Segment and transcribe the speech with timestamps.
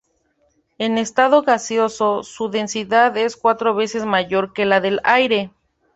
[0.79, 5.51] En estado gaseoso, su densidad es cuatro veces mayor que la del aire.